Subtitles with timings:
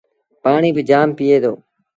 [0.43, 1.53] پآڻيٚ با جآم پييٚئي دو۔